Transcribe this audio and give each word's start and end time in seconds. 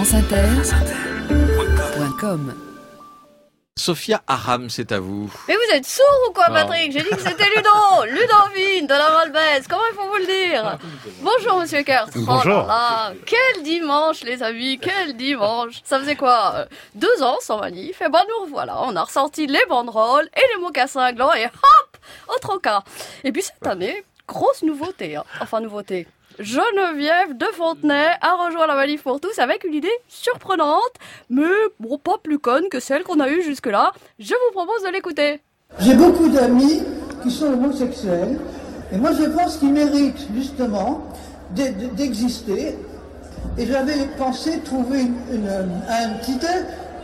franceinter.com 0.00 2.54
Sophia 3.76 4.22
Aram, 4.26 4.70
c'est 4.70 4.92
à 4.92 5.00
vous. 5.00 5.30
Mais 5.46 5.54
vous 5.54 5.74
êtes 5.74 5.84
sourd 5.84 6.06
ou 6.28 6.32
quoi, 6.32 6.46
Patrick? 6.46 6.90
J'ai 6.92 7.02
dit 7.02 7.10
que 7.10 7.20
c'était 7.20 7.50
Ludo, 7.54 8.06
Ludovine 8.06 8.86
de 8.86 8.94
la 8.94 9.10
Malbaise. 9.10 9.66
Comment 9.68 9.82
il 9.90 9.94
faut 9.94 10.06
vous 10.06 10.16
le 10.16 10.24
dire? 10.26 10.78
Bonjour, 11.20 11.60
Monsieur 11.60 11.82
Kurtz. 11.82 12.12
Bonjour. 12.16 12.62
Oh 12.64 12.68
là 12.68 12.76
là, 13.10 13.12
quel 13.26 13.62
dimanche, 13.62 14.22
les 14.22 14.42
amis, 14.42 14.78
quel 14.80 15.14
dimanche. 15.18 15.82
Ça 15.84 15.98
faisait 16.00 16.16
quoi? 16.16 16.52
Euh, 16.56 16.64
Deux 16.94 17.22
ans 17.22 17.36
sans 17.40 17.60
manif. 17.60 18.00
Et 18.00 18.08
ben 18.08 18.22
nous 18.26 18.44
revoilà. 18.46 18.80
On 18.82 18.96
a 18.96 19.02
ressorti 19.02 19.46
les 19.46 19.66
banderoles 19.68 20.30
et 20.34 20.40
les 20.54 20.60
mocassins 20.62 21.12
glands 21.12 21.34
et 21.34 21.44
hop, 21.44 21.98
au 22.34 22.38
trocas. 22.38 22.82
Et 23.24 23.32
puis 23.32 23.42
cette 23.42 23.66
année, 23.66 24.02
grosse 24.30 24.62
nouveauté. 24.62 25.16
hein. 25.16 25.24
Enfin, 25.40 25.60
nouveauté. 25.60 26.06
Geneviève 26.38 27.36
de 27.36 27.44
Fontenay 27.46 28.06
a 28.22 28.32
rejoint 28.46 28.66
la 28.66 28.74
manif 28.74 29.02
pour 29.02 29.20
tous 29.20 29.38
avec 29.38 29.64
une 29.64 29.74
idée 29.74 29.92
surprenante, 30.08 30.94
mais 31.28 31.42
pas 32.04 32.18
plus 32.22 32.38
conne 32.38 32.68
que 32.70 32.80
celle 32.80 33.02
qu'on 33.02 33.20
a 33.20 33.28
eue 33.28 33.42
jusque-là. 33.42 33.92
Je 34.18 34.32
vous 34.32 34.52
propose 34.52 34.82
de 34.84 34.88
l'écouter. 34.90 35.40
J'ai 35.80 35.94
beaucoup 35.94 36.28
d'amis 36.28 36.82
qui 37.22 37.30
sont 37.30 37.52
homosexuels 37.52 38.38
et 38.92 38.96
moi 38.96 39.10
je 39.12 39.24
pense 39.24 39.58
qu'ils 39.58 39.72
méritent 39.72 40.26
justement 40.34 41.02
d'e- 41.50 41.72
de- 41.80 41.94
d'exister. 41.94 42.76
Et 43.58 43.66
j'avais 43.66 44.06
pensé 44.16 44.60
trouver 44.60 45.02
une- 45.32 45.82
un 45.88 46.08
titre 46.24 46.46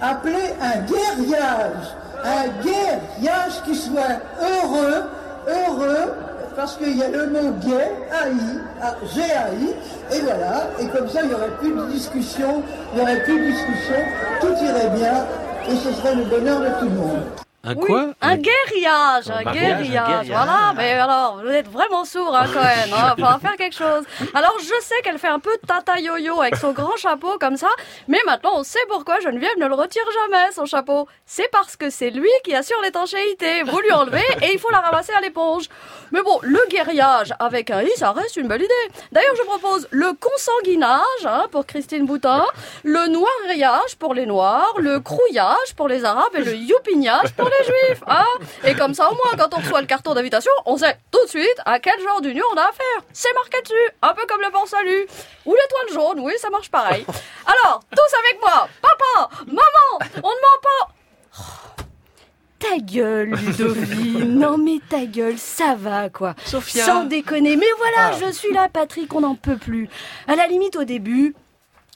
appelé 0.00 0.42
un 0.60 0.78
guerriage. 0.92 1.86
Un 2.24 2.48
guerriage 2.62 3.62
qui 3.64 3.74
soit 3.74 4.20
heureux, 4.40 5.01
parce 6.62 6.76
qu'il 6.76 6.96
y 6.96 7.02
a 7.02 7.08
le 7.08 7.26
mot 7.26 7.50
gay, 7.60 7.90
AI, 8.12 8.36
G-A-I, 9.12 10.14
et 10.14 10.20
voilà. 10.20 10.68
Et 10.78 10.86
comme 10.96 11.08
ça, 11.08 11.22
il 11.22 11.28
n'y 11.30 11.34
aurait 11.34 11.50
plus 11.58 11.72
de 11.74 11.86
discussion, 11.90 12.62
il 12.92 12.98
n'y 12.98 13.02
aurait 13.02 13.20
plus 13.24 13.36
de 13.36 13.50
discussion, 13.50 13.96
tout 14.40 14.54
irait 14.64 14.90
bien 14.90 15.26
et 15.68 15.74
ce 15.74 15.92
serait 15.92 16.14
le 16.14 16.22
bonheur 16.22 16.60
de 16.60 16.66
tout 16.78 16.84
le 16.84 16.94
monde. 16.94 17.22
Un 17.64 17.74
Oui, 17.76 17.86
quoi 17.86 18.06
Un 18.20 18.36
guérillage, 18.38 19.30
un 19.30 19.42
mariage, 19.44 19.54
guérillage. 19.54 20.04
un 20.04 20.22
guérillage. 20.22 20.26
Voilà, 20.26 20.72
mais 20.76 20.92
alors, 20.94 21.40
vous 21.44 21.48
êtes 21.50 21.68
vraiment 21.68 22.04
sourd, 22.04 22.34
hein, 22.36 22.46
Cohen. 22.52 22.92
Hein, 22.92 23.14
va 23.18 23.38
faire 23.40 23.56
quelque 23.56 23.76
chose. 23.76 24.04
Alors, 24.34 24.56
je 24.58 24.74
sais 24.84 25.00
qu'elle 25.04 25.18
fait 25.18 25.28
un 25.28 25.38
peu 25.38 25.52
de 25.62 25.66
tata 25.66 26.00
yo-yo 26.00 26.40
avec 26.40 26.56
son 26.56 26.72
grand 26.72 26.96
chapeau 26.96 27.38
comme 27.38 27.56
ça, 27.56 27.68
mais 28.08 28.18
maintenant, 28.26 28.50
on 28.56 28.64
sait 28.64 28.80
pourquoi 28.88 29.20
Geneviève 29.20 29.56
ne 29.58 29.66
le 29.66 29.74
retire 29.74 30.02
jamais, 30.24 30.50
son 30.50 30.64
chapeau. 30.66 31.06
C'est 31.24 31.48
parce 31.52 31.76
que 31.76 31.88
c'est 31.88 32.10
lui 32.10 32.28
qui 32.44 32.52
assure 32.52 32.80
l'étanchéité. 32.82 33.62
Vous 33.62 33.78
lui 33.78 33.92
enlevez 33.92 34.24
et 34.42 34.52
il 34.52 34.58
faut 34.58 34.70
la 34.70 34.80
ramasser 34.80 35.12
à 35.12 35.20
l'éponge. 35.20 35.66
Mais 36.10 36.22
bon, 36.22 36.40
le 36.42 36.60
guérillage 36.68 37.32
avec 37.38 37.70
un 37.70 37.82
i, 37.82 37.90
ça 37.96 38.10
reste 38.10 38.36
une 38.36 38.48
belle 38.48 38.62
idée. 38.62 38.92
D'ailleurs, 39.12 39.36
je 39.36 39.42
propose 39.44 39.86
le 39.92 40.12
consanguinage 40.20 41.00
hein, 41.26 41.46
pour 41.52 41.64
Christine 41.64 42.06
Boutin, 42.06 42.44
le 42.82 43.06
noirillage 43.06 43.96
pour 44.00 44.14
les 44.14 44.26
noirs, 44.26 44.74
le 44.78 44.98
crouillage 45.00 45.74
pour 45.76 45.86
les 45.86 46.04
arabes 46.04 46.34
et 46.34 46.42
le 46.42 46.54
youpignage 46.56 47.32
pour 47.36 47.46
les 47.46 47.51
juifs. 47.64 48.02
Hein 48.06 48.26
et 48.64 48.74
comme 48.74 48.94
ça, 48.94 49.10
au 49.10 49.14
moins, 49.14 49.32
quand 49.38 49.54
on 49.56 49.60
reçoit 49.60 49.80
le 49.80 49.86
carton 49.86 50.14
d'invitation, 50.14 50.52
on 50.66 50.76
sait 50.76 50.96
tout 51.10 51.24
de 51.24 51.28
suite 51.30 51.60
à 51.64 51.78
quel 51.78 52.00
genre 52.00 52.20
d'union 52.20 52.44
on 52.52 52.56
a 52.56 52.62
affaire. 52.62 53.04
C'est 53.12 53.32
marqué 53.34 53.60
dessus, 53.62 53.90
un 54.02 54.14
peu 54.14 54.22
comme 54.26 54.40
le 54.40 54.50
port 54.50 54.66
salut. 54.68 55.06
Ou 55.46 55.54
l'étoile 55.54 55.92
jaune, 56.00 56.20
oui, 56.20 56.32
ça 56.38 56.50
marche 56.50 56.70
pareil. 56.70 57.04
Alors, 57.46 57.80
tous 57.90 58.16
avec 58.18 58.40
moi, 58.40 58.68
papa, 58.80 59.30
maman, 59.46 60.10
on 60.16 60.18
ne 60.18 60.22
ment 60.22 60.60
pas. 60.62 60.92
Oh, 61.38 61.82
Ta 62.58 62.78
gueule, 62.78 63.30
Ludovine. 63.30 64.38
Non 64.38 64.56
mais 64.56 64.78
ta 64.88 65.04
gueule, 65.04 65.36
ça 65.36 65.74
va 65.76 66.08
quoi. 66.10 66.34
Sophia. 66.44 66.84
Sans 66.84 67.04
déconner. 67.04 67.56
Mais 67.56 67.66
voilà, 67.76 68.12
je 68.12 68.30
suis 68.32 68.52
là, 68.52 68.68
Patrick, 68.72 69.12
on 69.14 69.20
n'en 69.22 69.34
peut 69.34 69.56
plus. 69.56 69.88
À 70.28 70.36
la 70.36 70.46
limite, 70.46 70.76
au 70.76 70.84
début, 70.84 71.34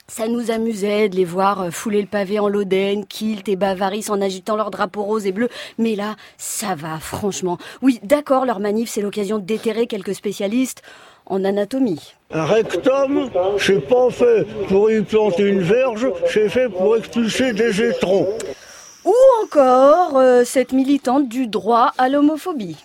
ça 0.09 0.27
nous 0.27 0.51
amusait 0.51 1.09
de 1.09 1.15
les 1.15 1.25
voir 1.25 1.61
euh, 1.61 1.69
fouler 1.69 2.01
le 2.01 2.07
pavé 2.07 2.39
en 2.39 2.47
Loden, 2.47 3.05
Kilt 3.05 3.47
et 3.49 3.55
Bavaris 3.55 4.05
en 4.09 4.21
agitant 4.21 4.55
leurs 4.55 4.71
drapeaux 4.71 5.03
roses 5.03 5.27
et 5.27 5.31
bleus. 5.31 5.49
Mais 5.77 5.95
là, 5.95 6.15
ça 6.37 6.75
va, 6.75 6.97
franchement. 6.99 7.57
Oui, 7.81 7.99
d'accord, 8.03 8.45
leur 8.45 8.59
manif, 8.59 8.89
c'est 8.89 9.01
l'occasion 9.01 9.37
de 9.37 9.43
déterrer 9.43 9.85
quelques 9.85 10.15
spécialistes 10.15 10.81
en 11.25 11.43
anatomie. 11.43 12.13
Un 12.31 12.45
rectum, 12.45 13.29
c'est 13.59 13.85
pas 13.87 14.09
fait 14.09 14.47
pour 14.69 14.89
y 14.89 15.01
planter 15.01 15.43
une 15.43 15.61
verge, 15.61 16.07
c'est 16.33 16.49
fait 16.49 16.69
pour 16.69 16.95
expulser 16.95 17.53
des 17.53 17.81
étrons. 17.81 18.27
Ou 19.03 19.15
encore 19.43 20.17
euh, 20.17 20.43
cette 20.45 20.71
militante 20.71 21.27
du 21.27 21.47
droit 21.47 21.91
à 21.97 22.07
l'homophobie. 22.07 22.77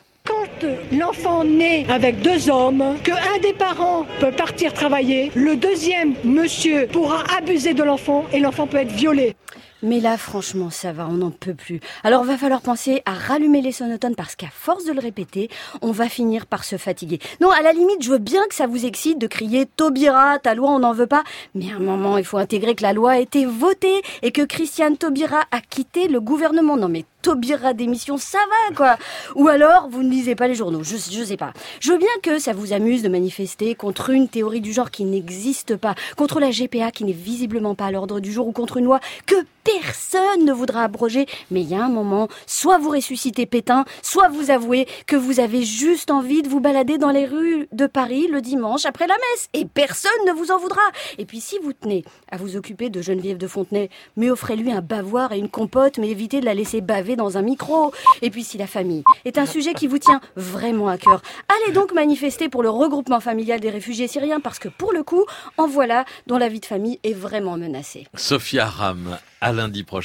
L'enfant 0.93 1.45
naît 1.45 1.87
avec 1.89 2.21
deux 2.21 2.51
hommes, 2.51 2.97
que 3.03 3.13
un 3.13 3.39
des 3.41 3.53
parents 3.53 4.07
peut 4.21 4.33
partir 4.33 4.73
travailler, 4.73 5.31
le 5.35 5.57
deuxième 5.57 6.15
monsieur 6.25 6.87
pourra 6.87 7.25
abuser 7.37 7.75
de 7.75 7.83
l'enfant 7.83 8.25
et 8.33 8.41
l'enfant 8.41 8.67
peut 8.67 8.79
être 8.79 8.93
violé. 8.93 9.37
Mais 9.85 9.99
là, 9.99 10.17
franchement, 10.17 10.71
ça 10.71 10.93
va, 10.93 11.09
on 11.09 11.15
n'en 11.15 11.33
peut 11.33 11.55
plus. 11.55 11.81
Alors, 12.05 12.23
va 12.23 12.39
falloir 12.39 12.61
penser 12.61 13.03
à 13.05 13.15
rallumer 13.15 13.61
les 13.61 13.73
sonotones 13.73 14.15
parce 14.15 14.37
qu'à 14.37 14.47
force 14.53 14.85
de 14.85 14.93
le 14.93 15.01
répéter, 15.01 15.51
on 15.81 15.91
va 15.91 16.09
finir 16.09 16.47
par 16.47 16.63
se 16.63 16.77
fatiguer. 16.77 17.19
Non, 17.41 17.51
à 17.51 17.63
la 17.63 17.73
limite, 17.73 18.01
je 18.01 18.11
veux 18.11 18.19
bien 18.19 18.47
que 18.49 18.55
ça 18.55 18.69
vous 18.69 18.87
excite 18.87 19.19
de 19.19 19.27
crier 19.27 19.67
Taubira, 19.67 20.39
ta 20.39 20.55
loi, 20.55 20.71
on 20.71 20.79
n'en 20.79 20.93
veut 20.93 21.09
pas. 21.09 21.25
Mais 21.57 21.73
à 21.73 21.77
un 21.77 21.81
moment, 21.81 22.17
il 22.17 22.25
faut 22.25 22.39
intégrer 22.39 22.77
que 22.77 22.83
la 22.83 22.93
loi 22.93 23.13
a 23.13 23.19
été 23.19 23.45
votée 23.45 24.03
et 24.23 24.31
que 24.31 24.43
Christiane 24.43 24.97
Taubira 24.97 25.43
a 25.51 25.61
quitté 25.61 26.07
le 26.07 26.21
gouvernement. 26.21 26.77
Non, 26.77 26.89
mais 26.89 27.05
Taubira 27.23 27.73
démission, 27.73 28.19
ça 28.19 28.39
va, 28.39 28.75
quoi. 28.75 28.97
Ou 29.37 29.49
alors, 29.49 29.89
vous 29.89 30.03
ne 30.03 30.11
lisez 30.11 30.35
pas 30.35 30.49
les 30.49 30.55
journaux. 30.55 30.83
Je, 30.83 30.97
je 30.97 31.25
sais 31.25 31.37
pas. 31.37 31.53
Je 31.81 31.93
veux 31.93 31.99
bien 31.99 32.09
que 32.23 32.39
ça 32.39 32.53
vous 32.53 32.73
amuse 32.73 33.03
de 33.03 33.09
manifester 33.09 33.75
contre 33.75 34.11
une 34.11 34.29
théorie 34.29 34.61
du 34.61 34.73
genre 34.73 34.91
qui 34.91 35.05
n'existe 35.05 35.77
pas, 35.77 35.95
contre 36.17 36.41
la 36.41 36.51
GPA 36.51 36.91
qui 36.91 37.05
n'est 37.05 37.13
visiblement 37.13 37.75
pas 37.75 37.87
à 37.87 37.91
l'ordre 37.93 38.21
du 38.21 38.33
jour 38.33 38.49
ou 38.49 38.53
contre 38.53 38.77
une 38.77 38.85
loi 38.85 39.01
que 39.27 39.37
personne 39.65 40.45
ne 40.45 40.53
voudra 40.53 40.83
abroger. 40.83 41.27
Mais 41.51 41.63
il 41.63 41.69
y 41.69 41.75
a 41.75 41.85
un 41.85 41.89
moment, 41.89 42.29
soit 42.47 42.79
vous 42.79 42.91
ressuscitez 42.91 43.47
Pétain, 43.47 43.85
soit 44.03 44.29
vous 44.29 44.51
avouez 44.51 44.87
que 45.07 45.17
vous 45.17 45.41
avez 45.41 45.63
juste 45.63 46.11
envie 46.11 46.43
de 46.43 46.49
vous 46.49 46.61
balader 46.61 46.99
dans 46.99 47.11
les 47.11 47.27
rues 47.27 47.69
de 47.73 47.87
Paris 47.87 48.27
le 48.29 48.41
dimanche 48.41 48.87
après 48.87 49.07
la 49.07 49.15
messe. 49.15 49.49
Et 49.53 49.65
personne 49.65 50.11
ne 50.27 50.33
vous 50.33 50.51
en 50.51 50.59
voudra. 50.59 50.83
Et 51.19 51.25
puis 51.25 51.41
si 51.41 51.59
vous 51.63 51.73
tenez 51.73 52.05
à 52.31 52.37
vous 52.37 52.57
occuper 52.57 52.91
de 52.91 53.03
Geneviève 53.03 53.39
de 53.39 53.47
Fontenay, 53.47 53.91
mais 54.17 54.31
offrez-lui 54.31 54.73
un 54.73 54.81
bavoir 54.81 55.33
et 55.33 55.39
une 55.39 55.49
compote, 55.49 55.99
mais 55.99 56.11
évitez 56.11 56.41
de 56.41 56.45
la 56.45 56.55
laisser 56.55 56.81
baver 56.81 57.12
dans 57.17 57.39
un 57.39 57.43
micro. 57.43 57.93
Et 58.21 58.31
puis 58.31 58.45
si 58.45 58.59
la 58.59 58.67
famille 58.67 59.05
est 59.25 59.39
un 59.39 59.47
sujet 59.47 59.75
qui 59.75 59.87
vous 59.87 59.99
tient 59.99 60.21
vraiment 60.37 60.89
à 60.89 60.99
cœur, 60.99 61.23
allez 61.49 61.73
donc 61.73 61.93
manifester 61.93 62.49
pour 62.49 62.63
le 62.63 62.71
regroupement 62.71 63.21
familial 63.21 63.61
des 63.61 63.71
réfugiés 63.71 64.09
syriens, 64.09 64.41
parce 64.41 64.59
que 64.59 64.69
pour 64.69 64.93
le 64.93 65.03
coup, 65.03 65.25
en 65.57 65.67
voilà 65.67 66.05
dont 66.27 66.39
la 66.39 66.49
vie 66.49 66.61
de 66.61 66.67
famille 66.67 66.99
est 67.05 67.15
vraiment 67.15 67.57
menacée. 67.57 68.07
Sophia 68.17 68.67
Aram, 68.67 69.19
à 69.41 69.53
lundi 69.53 69.85
prochain. 69.85 70.03